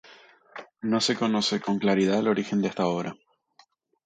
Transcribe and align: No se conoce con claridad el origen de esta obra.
No 0.81 0.99
se 0.99 1.15
conoce 1.15 1.61
con 1.61 1.77
claridad 1.77 2.17
el 2.17 2.27
origen 2.27 2.59
de 2.63 2.69
esta 2.69 2.87
obra. 2.87 3.15